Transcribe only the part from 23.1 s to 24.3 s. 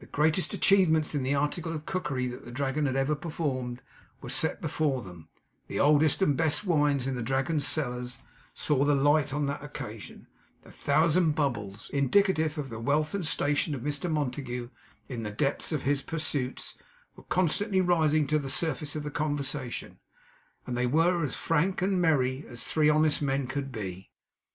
men could be.